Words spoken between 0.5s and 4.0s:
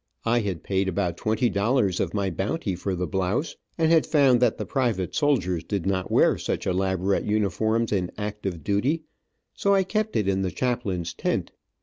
paid about twenty dollars of my bounty for the blouse, and